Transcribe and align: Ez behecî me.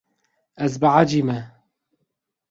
Ez 0.65 0.73
behecî 0.81 1.21
me. 1.27 1.39